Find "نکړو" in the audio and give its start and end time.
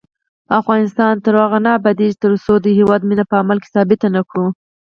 4.17-4.45